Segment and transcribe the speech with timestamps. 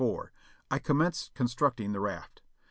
[0.01, 2.41] 1864, I commenced constructing the raft.